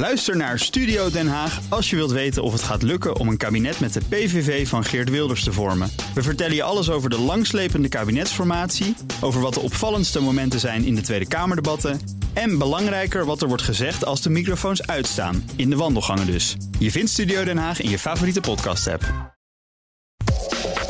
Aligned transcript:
Luister 0.00 0.36
naar 0.36 0.58
Studio 0.58 1.10
Den 1.10 1.28
Haag 1.28 1.60
als 1.68 1.90
je 1.90 1.96
wilt 1.96 2.10
weten 2.10 2.42
of 2.42 2.52
het 2.52 2.62
gaat 2.62 2.82
lukken 2.82 3.16
om 3.16 3.28
een 3.28 3.36
kabinet 3.36 3.80
met 3.80 3.92
de 3.92 4.00
PVV 4.08 4.68
van 4.68 4.84
Geert 4.84 5.10
Wilders 5.10 5.44
te 5.44 5.52
vormen. 5.52 5.90
We 6.14 6.22
vertellen 6.22 6.54
je 6.54 6.62
alles 6.62 6.90
over 6.90 7.10
de 7.10 7.18
langslepende 7.18 7.88
kabinetsformatie, 7.88 8.96
over 9.20 9.40
wat 9.40 9.54
de 9.54 9.60
opvallendste 9.60 10.20
momenten 10.20 10.60
zijn 10.60 10.84
in 10.84 10.94
de 10.94 11.00
Tweede 11.00 11.28
Kamerdebatten 11.28 12.00
en 12.32 12.58
belangrijker 12.58 13.24
wat 13.24 13.42
er 13.42 13.48
wordt 13.48 13.62
gezegd 13.62 14.04
als 14.04 14.22
de 14.22 14.30
microfoons 14.30 14.86
uitstaan, 14.86 15.50
in 15.56 15.70
de 15.70 15.76
wandelgangen 15.76 16.26
dus. 16.26 16.56
Je 16.78 16.90
vindt 16.90 17.10
Studio 17.10 17.44
Den 17.44 17.58
Haag 17.58 17.80
in 17.80 17.90
je 17.90 17.98
favoriete 17.98 18.40
podcast-app. 18.40 19.34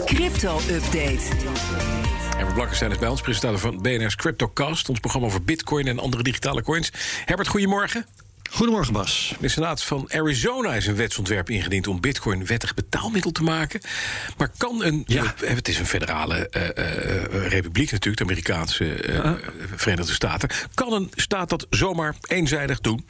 Crypto-update. 0.04 1.22
Herbert 2.30 2.54
Blankenstein 2.54 2.90
is 2.90 2.98
bij 2.98 3.08
ons, 3.08 3.20
presentator 3.20 3.58
van 3.58 3.82
BNR's 3.82 4.16
CryptoCast... 4.16 4.88
ons 4.88 5.00
programma 5.00 5.26
over 5.26 5.44
bitcoin 5.44 5.86
en 5.86 5.98
andere 5.98 6.22
digitale 6.22 6.62
coins. 6.62 6.92
Herbert, 7.24 7.48
goedemorgen. 7.48 8.06
Goedemorgen, 8.52 8.92
Bas. 8.92 9.34
De 9.40 9.48
Senaat 9.48 9.82
van 9.82 10.10
Arizona 10.12 10.74
is 10.74 10.86
een 10.86 10.96
wetsontwerp 10.96 11.50
ingediend 11.50 11.86
om 11.86 12.00
bitcoin 12.00 12.46
wettig 12.46 12.74
betaalmiddel 12.74 13.30
te 13.30 13.42
maken. 13.42 13.80
Maar 14.36 14.50
kan 14.56 14.84
een. 14.84 15.02
Ja. 15.06 15.34
eh, 15.42 15.54
Het 15.54 15.68
is 15.68 15.78
een 15.78 15.86
federale 15.86 16.48
eh, 16.48 16.68
eh, 16.68 17.48
republiek 17.48 17.90
natuurlijk, 17.90 18.16
de 18.16 18.24
Amerikaanse 18.24 18.96
Verenigde 19.74 20.12
Staten. 20.12 20.48
Kan 20.74 20.92
een 20.92 21.10
staat 21.14 21.48
dat 21.50 21.66
zomaar 21.70 22.14
eenzijdig 22.28 22.80
doen? 22.80 23.06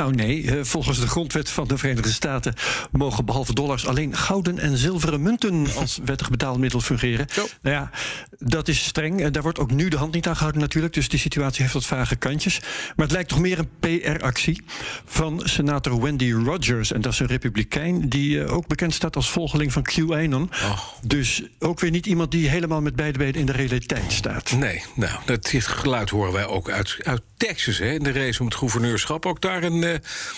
Nou 0.00 0.14
nee, 0.14 0.50
eh, 0.50 0.64
volgens 0.64 1.00
de 1.00 1.08
grondwet 1.08 1.50
van 1.50 1.68
de 1.68 1.78
Verenigde 1.78 2.12
Staten 2.12 2.54
mogen 2.90 3.24
behalve 3.24 3.54
dollars 3.54 3.86
alleen 3.86 4.16
gouden 4.16 4.58
en 4.58 4.76
zilveren 4.76 5.22
munten 5.22 5.66
als 5.76 5.98
wettig 6.04 6.30
betaalmiddel 6.30 6.80
fungeren. 6.80 7.26
Zo. 7.32 7.46
Nou 7.62 7.76
ja, 7.76 7.90
dat 8.38 8.68
is 8.68 8.84
streng. 8.84 9.20
En 9.20 9.32
daar 9.32 9.42
wordt 9.42 9.58
ook 9.58 9.70
nu 9.70 9.88
de 9.88 9.96
hand 9.96 10.14
niet 10.14 10.26
aan 10.26 10.34
gehouden 10.34 10.60
natuurlijk. 10.60 10.94
Dus 10.94 11.08
die 11.08 11.18
situatie 11.18 11.62
heeft 11.62 11.74
wat 11.74 11.86
vage 11.86 12.16
kantjes. 12.16 12.60
Maar 12.96 13.06
het 13.06 13.10
lijkt 13.10 13.28
toch 13.28 13.40
meer 13.40 13.58
een 13.58 13.68
PR-actie 13.80 14.62
van 15.04 15.40
senator 15.44 16.02
Wendy 16.02 16.32
Rogers. 16.32 16.92
En 16.92 17.00
dat 17.00 17.12
is 17.12 17.18
een 17.18 17.26
republikein 17.26 18.08
die 18.08 18.44
eh, 18.44 18.52
ook 18.52 18.66
bekend 18.66 18.94
staat 18.94 19.16
als 19.16 19.30
volgeling 19.30 19.72
van 19.72 19.82
QAnon. 19.82 20.50
Oh. 20.62 20.80
Dus 21.06 21.42
ook 21.58 21.80
weer 21.80 21.90
niet 21.90 22.06
iemand 22.06 22.30
die 22.30 22.48
helemaal 22.48 22.80
met 22.80 22.96
beide 22.96 23.18
benen 23.18 23.34
in 23.34 23.46
de 23.46 23.52
realiteit 23.52 24.12
staat. 24.12 24.52
Nee, 24.52 24.82
nou, 24.94 25.18
dat 25.24 25.52
geluid 25.58 26.10
horen 26.10 26.32
wij 26.32 26.46
ook 26.46 26.70
uit, 26.70 26.96
uit 27.02 27.22
Texas, 27.36 27.78
hè, 27.78 27.92
in 27.92 28.02
de 28.02 28.12
race 28.12 28.40
om 28.40 28.46
het 28.46 28.54
gouverneurschap. 28.54 29.26
Ook 29.26 29.40
daar 29.40 29.62
een, 29.62 29.84
eh, 29.84 29.89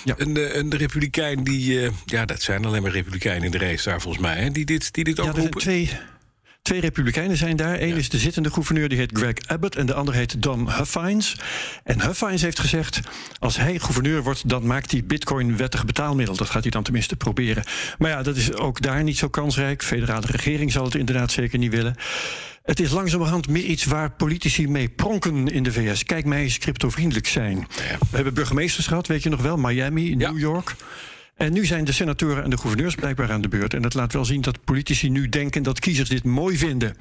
Ja. 0.04 0.14
een, 0.18 0.36
eh, 0.36 0.54
een 0.56 0.76
republikein 0.76 1.44
die. 1.44 1.80
eh, 1.82 1.90
ja, 2.04 2.24
dat 2.24 2.42
zijn 2.42 2.64
alleen 2.64 2.82
maar 2.82 2.90
republikeinen 2.90 3.44
in 3.44 3.50
de 3.50 3.58
race 3.58 3.88
daar 3.88 4.00
volgens 4.00 4.22
mij, 4.22 4.36
hè, 4.36 4.50
die 4.50 4.64
dit, 4.64 4.92
die 4.94 5.04
dit 5.04 5.20
ook 5.20 5.26
Ja, 5.26 5.32
er 5.32 5.38
roepen. 5.38 5.60
twee, 5.60 5.90
twee 6.62 6.80
republikeinen 6.80 7.36
zijn 7.36 7.56
daar. 7.56 7.80
Eén 7.80 7.96
is 7.96 8.08
de 8.08 8.18
zittende 8.18 8.50
gouverneur, 8.50 8.88
die 8.88 8.98
heet 8.98 9.10
Greg 9.12 9.34
Abbott... 9.46 9.76
en 9.76 9.86
de 9.86 9.94
andere 9.94 10.16
heet 10.16 10.42
Don 10.42 10.72
Huffines. 10.72 11.36
En 11.84 12.02
Huffines 12.02 12.42
heeft 12.42 12.58
gezegd... 12.58 13.00
als 13.38 13.56
hij 13.56 13.78
gouverneur 13.78 14.22
wordt, 14.22 14.48
dan 14.48 14.66
maakt 14.66 14.90
hij 14.90 15.04
bitcoin 15.04 15.56
wettig 15.56 15.84
betaalmiddel. 15.84 16.36
Dat 16.36 16.50
gaat 16.50 16.62
hij 16.62 16.70
dan 16.70 16.82
tenminste 16.82 17.16
proberen. 17.16 17.64
Maar 17.98 18.10
ja, 18.10 18.22
dat 18.22 18.36
is 18.36 18.52
ook 18.54 18.80
daar 18.80 19.02
niet 19.02 19.18
zo 19.18 19.28
kansrijk. 19.28 19.82
Federale 19.82 20.26
regering 20.26 20.72
zal 20.72 20.84
het 20.84 20.94
inderdaad 20.94 21.32
zeker 21.32 21.58
niet 21.58 21.72
willen. 21.72 21.94
Het 22.62 22.80
is 22.80 22.90
langzamerhand 22.90 23.48
meer 23.48 23.64
iets 23.64 23.84
waar 23.84 24.10
politici 24.10 24.68
mee 24.68 24.88
pronken 24.88 25.48
in 25.48 25.62
de 25.62 25.72
VS. 25.72 26.04
Kijk 26.04 26.24
mij 26.24 26.42
eens 26.42 26.58
cryptovriendelijk 26.58 27.26
zijn. 27.26 27.56
Ja. 27.56 27.98
We 27.98 28.16
hebben 28.16 28.34
burgemeesters 28.34 28.86
gehad, 28.86 29.06
weet 29.06 29.22
je 29.22 29.28
nog 29.28 29.42
wel? 29.42 29.56
Miami, 29.56 30.18
Ja. 30.18 30.30
New 30.30 30.38
York... 30.38 30.74
En 31.36 31.52
nu 31.52 31.66
zijn 31.66 31.84
de 31.84 31.92
senatoren 31.92 32.44
en 32.44 32.50
de 32.50 32.58
gouverneurs 32.58 32.94
blijkbaar 32.94 33.32
aan 33.32 33.40
de 33.40 33.48
beurt. 33.48 33.74
En 33.74 33.82
dat 33.82 33.94
laat 33.94 34.12
wel 34.12 34.24
zien 34.24 34.40
dat 34.40 34.64
politici 34.64 35.08
nu 35.08 35.28
denken 35.28 35.62
dat 35.62 35.80
kiezers 35.80 36.08
dit 36.08 36.24
mooi 36.24 36.56
vinden. 36.56 36.96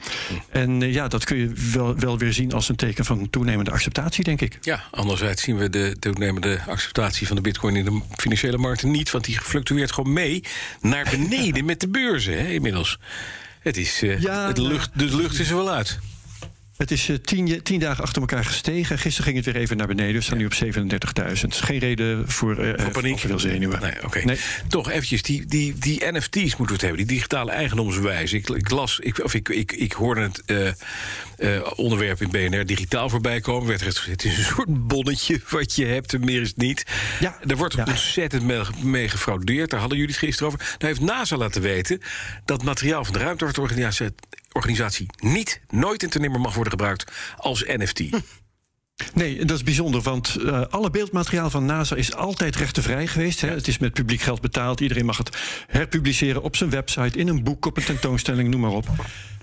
En 0.50 0.82
eh, 0.82 0.94
ja, 0.94 1.08
dat 1.08 1.24
kun 1.24 1.38
je 1.38 1.54
wel, 1.72 1.96
wel 1.96 2.18
weer 2.18 2.34
zien 2.34 2.54
als 2.54 2.70
een 2.70 2.76
teken 2.76 3.06
van 3.06 3.30
toenemende 3.30 3.72
acceptatie, 3.72 4.24
denk 4.24 4.42
ik. 4.42 4.58
Ja, 4.62 4.84
anderzijds 4.92 5.42
zien 5.42 5.58
we 5.58 5.70
de 5.70 5.96
toenemende 6.00 6.60
acceptatie 6.68 7.28
van 7.28 7.36
de 7.36 7.42
bitcoin 7.42 7.76
in 7.76 7.86
de 7.86 8.02
financiële 8.16 8.58
markten 8.58 8.92
niet. 8.92 9.12
Want 9.12 9.24
die 9.24 9.40
fluctueert 9.42 9.92
gewoon 9.92 10.14
mee 10.14 10.44
naar 10.82 11.08
beneden 11.12 11.66
met 11.72 11.80
de 11.80 11.88
beurzen 11.88 12.34
hè, 12.40 12.48
inmiddels. 12.48 13.00
Het 13.60 13.78
is, 13.78 14.02
eh, 14.02 14.22
Ja, 14.22 14.48
het 14.48 14.58
lucht, 14.58 14.90
de 14.94 15.16
lucht 15.16 15.40
is 15.40 15.50
er 15.50 15.56
wel 15.56 15.72
uit. 15.72 16.00
Het 16.82 16.92
is 16.92 17.10
eh, 17.10 17.16
tien, 17.16 17.64
tien 17.64 17.80
dagen 17.80 18.04
achter 18.04 18.22
elkaar 18.22 18.46
gestegen. 18.46 18.98
Gisteren 19.00 19.24
ging 19.24 19.46
het 19.46 19.54
weer 19.54 19.64
even 19.64 19.78
naar 19.78 19.88
beneden. 19.88 20.16
We 20.16 20.22
staan 20.22 20.38
nu 20.38 20.46
op 20.46 20.54
37.000. 20.54 21.48
Geen 21.48 21.80
reden 21.80 22.30
voor, 22.30 22.56
Voor 22.56 22.92
paniek? 22.92 23.20
Veel 23.20 23.40
zenuwen. 23.40 23.82
Nee, 23.82 24.04
oké. 24.04 24.20
Nee. 24.26 24.38
Toch 24.68 24.90
eventjes, 24.90 25.22
die, 25.22 25.46
die, 25.46 25.76
die 25.80 26.12
NFT's 26.12 26.36
moeten 26.36 26.66
we 26.66 26.72
het 26.72 26.82
hebben, 26.82 26.98
die 26.98 27.16
digitale 27.16 27.52
eigendomsbewijzen. 27.52 28.38
Ik, 28.38 28.50
ik 28.50 28.70
las, 28.70 29.00
ik, 29.00 29.24
of 29.24 29.34
ik, 29.34 29.50
ik, 29.50 29.72
ik 29.72 29.92
hoorde 29.92 30.22
het 30.22 30.44
eh, 30.46 31.62
onderwerp 31.76 32.22
in 32.22 32.30
BNR 32.30 32.66
digitaal 32.66 33.10
voorbij 33.10 33.40
komen. 33.40 33.68
Werd 33.68 33.82
gezegd, 33.82 34.06
het 34.06 34.24
is 34.24 34.38
een 34.38 34.44
soort 34.44 34.88
bonnetje 34.88 35.42
wat 35.50 35.76
je 35.76 35.86
hebt, 35.86 36.14
en 36.14 36.26
meer 36.26 36.42
is 36.42 36.48
het 36.48 36.58
niet. 36.58 36.84
Ja. 37.20 37.38
Er 37.48 37.58
wordt 37.58 37.74
Ja. 37.76 37.84
ontzettend 37.88 38.44
mee, 38.44 38.62
mee 38.84 39.10
gefraudeerd, 39.10 39.70
daar 39.70 39.80
hadden 39.80 39.98
jullie 39.98 40.14
het 40.14 40.24
gisteren 40.24 40.54
over. 40.54 40.60
Nou 40.80 40.94
heeft 40.94 41.00
NASA 41.00 41.38
laten 41.38 41.62
weten 41.62 42.02
dat 42.46 42.64
materiaal 42.64 43.04
van 43.04 43.14
de 43.14 43.20
ruimtevaartorganisatie 43.20 44.08
organisatie 44.52 45.08
niet, 45.18 45.62
nooit 45.70 46.04
en 46.04 46.10
ten 46.10 46.22
nimmer 46.22 46.40
mag 46.40 46.54
worden 46.54 46.72
gebruikt 46.72 47.12
als 47.38 47.64
NFT. 47.68 48.02
Nee, 49.14 49.46
dat 49.46 49.58
is 49.58 49.64
bijzonder, 49.64 50.02
want 50.02 50.36
eh, 50.36 50.62
alle 50.70 50.90
beeldmateriaal 50.90 51.50
van 51.50 51.66
NASA 51.66 51.96
is 51.96 52.16
altijd 52.16 52.56
rechtenvrij 52.56 53.08
geweest. 53.08 53.42
Hè. 53.42 53.50
Het 53.50 53.68
is 53.68 53.78
met 53.78 53.94
publiek 53.94 54.22
geld 54.22 54.42
betaald. 54.42 54.80
Iedereen 54.80 55.06
mag 55.06 55.18
het 55.18 55.38
herpubliceren 55.68 56.42
op 56.42 56.56
zijn 56.56 56.70
website, 56.70 57.18
in 57.18 57.28
een 57.28 57.44
boek, 57.44 57.66
op 57.66 57.78
een 57.78 57.84
tentoonstelling, 57.84 58.50
noem 58.50 58.62
maar 58.62 58.72
op. 58.72 58.88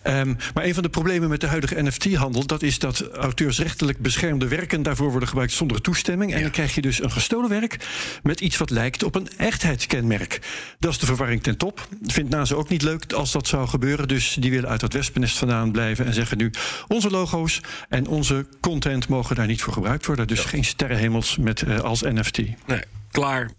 Ehm, 0.02 0.34
maar 0.54 0.64
een 0.64 0.74
van 0.74 0.82
de 0.82 0.88
problemen 0.88 1.28
met 1.28 1.40
de 1.40 1.46
huidige 1.46 1.82
NFT-handel... 1.82 2.46
dat 2.46 2.62
is 2.62 2.78
dat 2.78 3.08
auteursrechtelijk 3.12 3.98
beschermde 3.98 4.48
werken 4.48 4.82
daarvoor 4.82 5.10
worden 5.10 5.28
gebruikt 5.28 5.52
zonder 5.52 5.80
toestemming. 5.80 6.34
En 6.34 6.42
dan 6.42 6.50
krijg 6.50 6.74
je 6.74 6.80
dus 6.80 7.02
een 7.02 7.10
gestolen 7.10 7.48
werk 7.48 7.86
met 8.22 8.40
iets 8.40 8.56
wat 8.56 8.70
lijkt 8.70 9.02
op 9.02 9.14
een 9.14 9.28
echtheidskenmerk. 9.36 10.40
Dat 10.78 10.90
is 10.90 10.98
de 10.98 11.06
verwarring 11.06 11.42
ten 11.42 11.56
top. 11.56 11.88
Vindt 12.02 12.30
NASA 12.30 12.54
ook 12.54 12.68
niet 12.68 12.82
leuk 12.82 13.12
als 13.12 13.32
dat 13.32 13.46
zou 13.46 13.68
gebeuren. 13.68 14.08
Dus 14.08 14.36
die 14.40 14.50
willen 14.50 14.68
uit 14.68 14.80
dat 14.80 14.92
wespennest 14.92 15.38
vandaan 15.38 15.72
blijven 15.72 16.06
en 16.06 16.14
zeggen 16.14 16.38
nu... 16.38 16.50
onze 16.88 17.10
logo's 17.10 17.60
en 17.88 18.06
onze 18.06 18.46
content 18.60 19.08
mogen 19.08 19.36
daar 19.36 19.46
niet 19.46 19.62
voor 19.62 19.72
gebruikt 19.72 20.06
worden. 20.06 20.26
Dus 20.26 20.40
geen 20.40 20.64
sterrenhemels 20.64 21.36
met, 21.36 21.62
eh, 21.62 21.78
als 21.78 22.02
NFT. 22.02 22.38
Nee, 22.66 22.82
klaar 23.10 23.50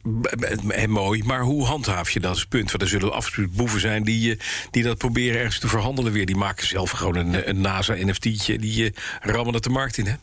en 0.67 0.89
mooi. 0.89 1.23
Maar 1.23 1.41
hoe 1.41 1.65
handhaaf 1.65 2.09
je 2.09 2.19
dat? 2.19 2.33
Is 2.35 2.39
het 2.39 2.49
punt. 2.49 2.71
Want 2.71 2.83
er 2.83 2.89
zullen 2.89 3.13
absoluut 3.13 3.51
boeven 3.51 3.79
zijn 3.79 4.03
die, 4.03 4.31
eh, 4.31 4.39
die 4.71 4.83
dat 4.83 4.97
proberen 4.97 5.39
ergens 5.39 5.59
te 5.59 5.67
verhandelen 5.67 6.11
weer. 6.11 6.25
Die 6.25 6.35
maken 6.35 6.67
zelf 6.67 6.91
gewoon 6.91 7.15
een, 7.15 7.49
een 7.49 7.61
NASA-NFT'tje. 7.61 8.59
Die 8.59 8.85
eh, 8.85 8.91
rammen 9.21 9.53
het 9.53 9.63
de 9.63 9.69
markt 9.69 9.97
in, 9.97 10.05
hè? 10.05 10.13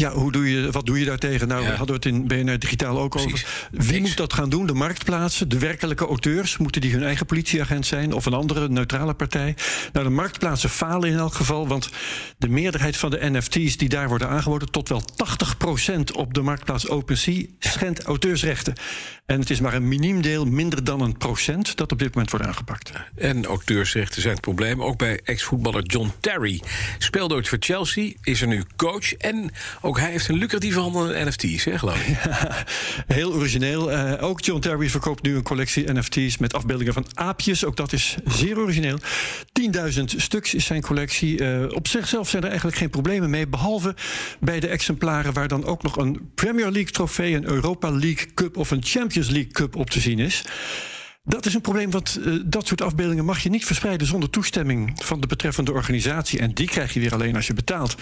Ja, 0.00 0.12
hoe 0.12 0.32
doe 0.32 0.50
je, 0.50 0.70
wat 0.70 0.86
doe 0.86 0.98
je 0.98 1.04
daartegen? 1.04 1.48
Nou, 1.48 1.62
Ja. 1.62 1.70
we 1.70 1.76
hadden 1.76 2.00
we 2.00 2.08
het 2.08 2.18
in 2.18 2.26
BNR 2.26 2.58
Digitaal 2.58 2.98
ook 2.98 3.10
Precies. 3.10 3.32
over. 3.32 3.68
Wie 3.70 3.92
Niks. 3.92 4.00
moet 4.08 4.16
dat 4.16 4.32
gaan 4.32 4.48
doen? 4.50 4.66
De 4.66 4.74
marktplaatsen, 4.74 5.48
de 5.48 5.58
werkelijke 5.58 6.06
auteurs? 6.06 6.56
Moeten 6.56 6.80
die 6.80 6.92
hun 6.92 7.02
eigen 7.02 7.26
politieagent 7.26 7.86
zijn 7.86 8.12
of 8.12 8.26
een 8.26 8.32
andere 8.32 8.68
neutrale 8.68 9.14
partij? 9.14 9.54
Nou, 9.92 10.06
de 10.06 10.12
marktplaatsen 10.12 10.70
falen 10.70 11.10
in 11.10 11.16
elk 11.16 11.34
geval, 11.34 11.68
want 11.68 11.90
de 12.38 12.48
meerderheid 12.48 12.96
van 12.96 13.10
de 13.10 13.18
NFT's 13.30 13.76
die 13.76 13.88
daar 13.88 14.08
worden 14.08 14.28
aangeboden, 14.28 14.70
tot 14.70 14.88
wel 14.88 15.02
80% 15.16 16.12
op 16.12 16.34
de 16.34 16.40
marktplaats 16.42 16.88
OpenSea, 16.88 17.42
schendt 17.58 18.02
auteursrechten. 18.02 18.74
En 19.26 19.40
het 19.40 19.50
is 19.50 19.60
maar 19.60 19.74
een 19.74 19.88
miniem 19.88 20.22
deel, 20.22 20.44
minder 20.44 20.84
dan 20.84 21.00
een 21.00 21.16
procent, 21.16 21.76
dat 21.76 21.92
op 21.92 21.98
dit 21.98 22.14
moment 22.14 22.30
wordt 22.30 22.46
aangepakt. 22.46 22.92
En 23.14 23.44
auteursrechten 23.44 24.20
zijn 24.22 24.32
het 24.34 24.42
probleem. 24.42 24.82
Ook 24.82 24.98
bij 24.98 25.20
ex-voetballer 25.24 25.82
John 25.82 26.12
Terry. 26.20 26.62
Speelde 26.98 27.34
ooit 27.34 27.48
voor 27.48 27.58
Chelsea, 27.60 28.12
is 28.22 28.40
er 28.40 28.46
nu 28.46 28.64
coach. 28.76 29.12
En 29.14 29.50
ook 29.86 29.98
hij 29.98 30.10
heeft 30.10 30.28
een 30.28 30.38
lucratieve 30.38 30.80
handel 30.80 31.12
in 31.12 31.26
NFT's, 31.26 31.64
hè, 31.64 31.78
geloof 31.78 32.06
ik. 32.06 32.16
Heel 33.16 33.32
origineel. 33.32 33.92
Eh, 33.92 34.22
ook 34.22 34.40
John 34.40 34.60
Terry 34.60 34.88
verkoopt 34.88 35.22
nu 35.22 35.36
een 35.36 35.42
collectie 35.42 35.92
NFT's 35.92 36.38
met 36.38 36.54
afbeeldingen 36.54 36.92
van 36.92 37.06
aapjes. 37.14 37.64
Ook 37.64 37.76
dat 37.76 37.92
is 37.92 38.16
zeer 38.24 38.58
origineel. 38.58 38.98
10.000 39.52 40.04
stuks 40.04 40.54
is 40.54 40.64
zijn 40.64 40.82
collectie. 40.82 41.44
Eh, 41.44 41.72
op 41.74 41.88
zichzelf 41.88 42.28
zijn 42.28 42.42
er 42.42 42.48
eigenlijk 42.48 42.78
geen 42.78 42.90
problemen 42.90 43.30
mee. 43.30 43.46
Behalve 43.46 43.94
bij 44.40 44.60
de 44.60 44.68
exemplaren 44.68 45.32
waar 45.32 45.48
dan 45.48 45.64
ook 45.64 45.82
nog 45.82 45.96
een 45.96 46.30
Premier 46.34 46.70
League 46.70 46.90
trofee, 46.90 47.34
een 47.34 47.48
Europa 47.48 47.90
League 47.90 48.26
Cup 48.34 48.56
of 48.56 48.70
een 48.70 48.84
Champions 48.84 49.28
League 49.28 49.52
Cup 49.52 49.76
op 49.76 49.90
te 49.90 50.00
zien 50.00 50.18
is. 50.18 50.44
Dat 51.28 51.46
is 51.46 51.54
een 51.54 51.60
probleem, 51.60 51.90
want 51.90 52.20
eh, 52.24 52.32
dat 52.44 52.66
soort 52.66 52.80
afbeeldingen 52.82 53.24
mag 53.24 53.40
je 53.42 53.48
niet 53.48 53.64
verspreiden 53.64 54.06
zonder 54.06 54.30
toestemming 54.30 54.92
van 55.04 55.20
de 55.20 55.26
betreffende 55.26 55.72
organisatie. 55.72 56.38
En 56.38 56.54
die 56.54 56.66
krijg 56.66 56.94
je 56.94 57.00
weer 57.00 57.12
alleen 57.14 57.36
als 57.36 57.46
je 57.46 57.54
betaalt. 57.54 57.94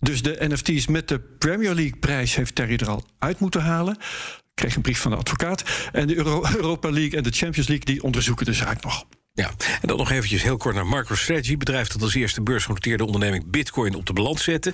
Dus 0.00 0.22
de 0.22 0.36
NFT's 0.38 0.86
met 0.86 1.08
de 1.08 1.20
Premier 1.38 1.74
League 1.74 1.96
prijs 2.00 2.34
heeft 2.34 2.54
Terry 2.54 2.74
er 2.74 2.88
al 2.88 3.04
uit 3.18 3.38
moeten 3.38 3.60
halen. 3.62 3.94
Ik 3.94 4.50
kreeg 4.54 4.76
een 4.76 4.82
brief 4.82 5.00
van 5.00 5.10
de 5.10 5.16
advocaat. 5.16 5.64
En 5.92 6.06
de 6.06 6.16
Euro- 6.16 6.44
Europa 6.56 6.90
League 6.90 7.16
en 7.18 7.22
de 7.22 7.30
Champions 7.32 7.68
League 7.68 7.86
die 7.86 8.02
onderzoeken 8.02 8.46
de 8.46 8.54
zaak 8.54 8.82
nog. 8.82 9.06
Ja, 9.40 9.50
en 9.80 9.88
dan 9.88 9.96
nog 9.96 10.10
eventjes 10.10 10.42
heel 10.42 10.56
kort 10.56 10.74
naar 10.74 10.86
MicroStrategy. 10.86 11.56
Bedrijf 11.56 11.88
dat 11.88 12.02
als 12.02 12.14
eerste 12.14 12.42
beursgenoteerde 12.42 13.04
onderneming 13.04 13.44
Bitcoin 13.50 13.94
op 13.94 14.06
de 14.06 14.12
balans 14.12 14.44
zette. 14.44 14.72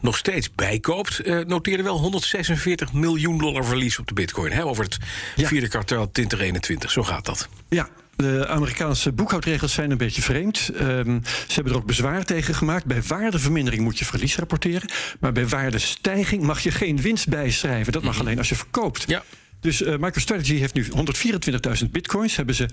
Nog 0.00 0.16
steeds 0.16 0.50
bijkoopt. 0.54 1.18
eh, 1.18 1.38
noteerde 1.46 1.82
wel 1.82 1.98
146 1.98 2.92
miljoen 2.92 3.38
dollar 3.38 3.64
verlies 3.64 3.98
op 3.98 4.06
de 4.06 4.14
Bitcoin. 4.14 4.52
Hè, 4.52 4.64
over 4.64 4.84
het 4.84 4.98
Ja. 5.36 5.46
vierde 5.46 5.68
kwartaal 5.68 6.10
2021. 6.10 6.90
Zo 6.90 7.02
gaat 7.02 7.24
dat. 7.24 7.48
Ja, 7.68 7.88
de 8.16 8.46
Amerikaanse 8.48 9.12
boekhoudregels 9.12 9.72
zijn 9.72 9.90
een 9.90 9.96
beetje 9.96 10.22
vreemd. 10.22 10.68
Ehm, 10.74 11.18
ze 11.46 11.54
hebben 11.54 11.72
er 11.72 11.78
ook 11.78 11.86
bezwaar 11.86 12.24
tegen 12.24 12.54
gemaakt. 12.54 12.84
Bij 12.84 13.02
waardevermindering 13.06 13.82
moet 13.82 13.98
je 13.98 14.04
verlies 14.04 14.36
rapporteren. 14.36 14.90
Maar 15.20 15.32
bij 15.32 15.48
waardestijging 15.48 16.42
mag 16.42 16.60
je 16.60 16.70
geen 16.70 17.00
winst 17.00 17.28
bijschrijven. 17.28 17.92
Dat 17.92 18.02
mag 18.02 18.20
alleen 18.20 18.38
als 18.38 18.48
je 18.48 18.54
verkoopt. 18.54 19.04
Ja. 19.06 19.22
Dus 19.60 19.82
uh, 19.82 19.96
MicroStrategy 19.96 20.54
heeft 20.54 20.74
nu 20.74 20.86
124.000 21.82 21.90
bitcoins. 21.90 22.36
Hebben 22.36 22.54
ze 22.54 22.68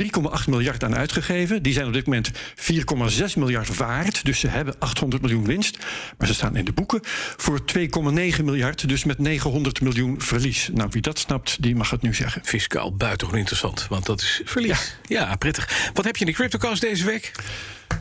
3,8 0.00 0.48
miljard 0.48 0.84
aan 0.84 0.96
uitgegeven. 0.96 1.62
Die 1.62 1.72
zijn 1.72 1.86
op 1.86 1.92
dit 1.92 2.06
moment 2.06 2.30
4,6 2.32 3.34
miljard 3.36 3.76
waard. 3.76 4.24
Dus 4.24 4.40
ze 4.40 4.48
hebben 4.48 4.78
800 4.78 5.22
miljoen 5.22 5.44
winst. 5.44 5.78
Maar 6.18 6.28
ze 6.28 6.34
staan 6.34 6.56
in 6.56 6.64
de 6.64 6.72
boeken 6.72 7.00
voor 7.36 7.60
2,9 7.78 8.44
miljard. 8.44 8.88
Dus 8.88 9.04
met 9.04 9.18
900 9.18 9.80
miljoen 9.80 10.20
verlies. 10.20 10.68
Nou, 10.72 10.88
wie 10.92 11.02
dat 11.02 11.18
snapt, 11.18 11.62
die 11.62 11.76
mag 11.76 11.90
het 11.90 12.02
nu 12.02 12.14
zeggen. 12.14 12.42
Fiscaal 12.44 12.94
buitengewoon 12.96 13.40
interessant, 13.40 13.86
want 13.88 14.06
dat 14.06 14.20
is 14.20 14.40
verlies. 14.44 14.96
Ja, 15.02 15.26
ja 15.26 15.36
prettig. 15.36 15.90
Wat 15.94 16.04
heb 16.04 16.16
je 16.16 16.24
in 16.24 16.30
de 16.30 16.36
CryptoCast 16.36 16.80
deze 16.80 17.04
week? 17.04 17.32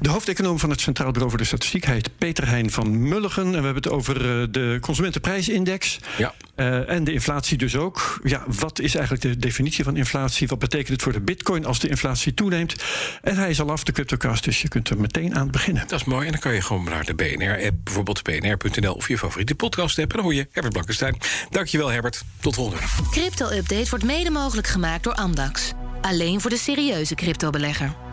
De 0.01 0.09
hoofdeconoom 0.09 0.59
van 0.59 0.69
het 0.69 0.81
Centraal 0.81 1.11
Bureau 1.11 1.29
voor 1.29 1.39
de 1.39 1.45
Statistiek 1.45 1.85
heet 1.85 2.17
Peter 2.17 2.47
Hein 2.47 2.71
van 2.71 3.07
Mulligen. 3.07 3.45
En 3.45 3.49
we 3.49 3.55
hebben 3.55 3.75
het 3.75 3.89
over 3.89 4.15
eh, 4.15 4.47
de 4.51 4.77
consumentenprijsindex. 4.81 5.99
Ja. 6.17 6.33
Uh, 6.55 6.89
en 6.89 7.03
de 7.03 7.13
inflatie 7.13 7.57
dus 7.57 7.75
ook. 7.75 8.19
Ja, 8.23 8.43
wat 8.47 8.79
is 8.79 8.95
eigenlijk 8.95 9.25
de 9.25 9.37
definitie 9.37 9.83
van 9.83 9.97
inflatie? 9.97 10.47
Wat 10.47 10.59
betekent 10.59 10.89
het 10.89 11.01
voor 11.01 11.11
de 11.11 11.21
bitcoin 11.21 11.65
als 11.65 11.79
de 11.79 11.87
inflatie 11.87 12.33
toeneemt? 12.33 12.75
En 13.21 13.35
hij 13.35 13.49
is 13.49 13.61
al 13.61 13.71
af, 13.71 13.83
de 13.83 13.91
CryptoCast, 13.91 14.43
dus 14.43 14.61
je 14.61 14.67
kunt 14.67 14.89
er 14.89 14.99
meteen 14.99 15.35
aan 15.35 15.51
beginnen. 15.51 15.87
Dat 15.87 15.99
is 15.99 16.05
mooi. 16.05 16.25
En 16.25 16.31
dan 16.31 16.41
kan 16.41 16.53
je 16.53 16.61
gewoon 16.61 16.83
naar 16.83 17.05
de 17.05 17.13
BNR-app, 17.13 17.75
bijvoorbeeld 17.83 18.23
bnr.nl 18.23 18.93
of 18.93 19.07
je 19.07 19.17
favoriete 19.17 19.55
podcast-app. 19.55 20.09
En 20.09 20.15
dan 20.15 20.25
hoor 20.25 20.33
je 20.33 20.47
Herbert 20.51 20.73
Blankenstein. 20.73 21.17
Dankjewel 21.49 21.91
Herbert. 21.91 22.23
Tot 22.39 22.55
volgende. 22.55 22.83
Crypto-update 23.11 23.89
wordt 23.89 24.05
mede 24.05 24.29
mogelijk 24.29 24.67
gemaakt 24.67 25.03
door 25.03 25.13
Amdax. 25.13 25.71
Alleen 26.01 26.41
voor 26.41 26.49
de 26.49 26.57
serieuze 26.57 27.15
cryptobelegger. 27.15 28.12